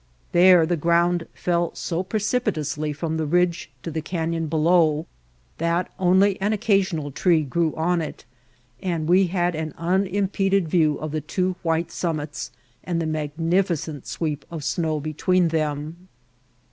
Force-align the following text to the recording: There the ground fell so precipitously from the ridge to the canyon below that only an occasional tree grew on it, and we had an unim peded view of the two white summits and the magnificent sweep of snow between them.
There 0.31 0.65
the 0.65 0.77
ground 0.77 1.27
fell 1.31 1.75
so 1.75 2.01
precipitously 2.01 2.91
from 2.91 3.17
the 3.17 3.27
ridge 3.27 3.69
to 3.83 3.91
the 3.91 4.01
canyon 4.01 4.47
below 4.47 5.05
that 5.59 5.91
only 5.99 6.41
an 6.41 6.53
occasional 6.53 7.11
tree 7.11 7.43
grew 7.43 7.75
on 7.75 8.01
it, 8.01 8.25
and 8.81 9.07
we 9.07 9.27
had 9.27 9.53
an 9.53 9.73
unim 9.73 10.31
peded 10.31 10.63
view 10.67 10.97
of 10.97 11.11
the 11.11 11.21
two 11.21 11.55
white 11.61 11.91
summits 11.91 12.49
and 12.83 12.99
the 12.99 13.05
magnificent 13.05 14.07
sweep 14.07 14.43
of 14.49 14.63
snow 14.63 14.99
between 14.99 15.49
them. 15.49 16.07